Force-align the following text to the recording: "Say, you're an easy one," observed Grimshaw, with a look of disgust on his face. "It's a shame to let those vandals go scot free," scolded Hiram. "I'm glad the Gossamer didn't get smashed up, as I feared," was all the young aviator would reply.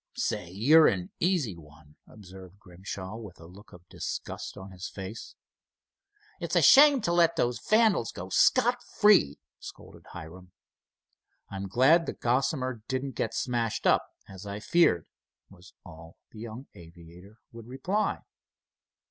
"Say, 0.15 0.49
you're 0.49 0.87
an 0.87 1.11
easy 1.19 1.55
one," 1.55 1.95
observed 2.07 2.57
Grimshaw, 2.57 3.17
with 3.17 3.39
a 3.39 3.45
look 3.45 3.71
of 3.71 3.87
disgust 3.87 4.57
on 4.57 4.71
his 4.71 4.89
face. 4.89 5.35
"It's 6.39 6.55
a 6.55 6.61
shame 6.63 7.01
to 7.01 7.13
let 7.13 7.35
those 7.35 7.59
vandals 7.59 8.11
go 8.11 8.29
scot 8.29 8.79
free," 8.97 9.37
scolded 9.59 10.07
Hiram. 10.13 10.53
"I'm 11.51 11.67
glad 11.67 12.07
the 12.07 12.13
Gossamer 12.13 12.81
didn't 12.87 13.11
get 13.13 13.35
smashed 13.35 13.85
up, 13.85 14.03
as 14.27 14.43
I 14.47 14.59
feared," 14.59 15.05
was 15.51 15.75
all 15.85 16.17
the 16.31 16.39
young 16.39 16.65
aviator 16.73 17.37
would 17.51 17.67
reply. 17.67 18.21